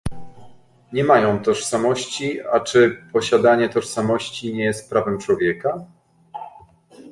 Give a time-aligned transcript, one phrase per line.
[0.93, 5.85] nie mają tożsamości- a czy posiadanie tożsamości nie jest prawem człowieka?